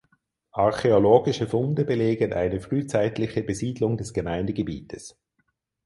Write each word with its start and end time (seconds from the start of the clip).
Archäologische 0.55 1.45
Funde 1.45 1.85
belegen 1.85 2.33
eine 2.33 2.59
frühzeitliche 2.59 3.43
Besiedlung 3.43 3.97
des 3.97 4.13
Gemeindegebietes. 4.15 5.15